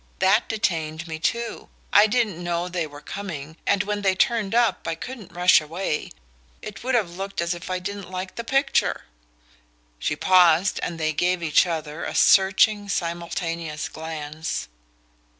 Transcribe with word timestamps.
That 0.17 0.49
detained 0.49 1.07
me 1.07 1.19
too. 1.19 1.69
I 1.93 2.07
didn't 2.07 2.43
know 2.43 2.67
they 2.67 2.87
were 2.87 3.01
coming, 3.01 3.57
and 3.67 3.83
when 3.83 4.01
they 4.01 4.15
turned 4.15 4.55
up 4.55 4.87
I 4.87 4.95
couldn't 4.95 5.31
rush 5.31 5.61
away. 5.61 6.09
It 6.59 6.83
would 6.83 6.95
have 6.95 7.17
looked 7.17 7.39
as 7.39 7.53
if 7.53 7.69
I 7.69 7.77
didn't 7.77 8.09
like 8.09 8.33
the 8.33 8.43
picture." 8.43 9.03
She 9.99 10.15
paused 10.15 10.79
and 10.81 10.99
they 10.99 11.13
gave 11.13 11.43
each 11.43 11.67
other 11.67 12.03
a 12.03 12.15
searching 12.15 12.89
simultaneous 12.89 13.87
glance. 13.89 14.67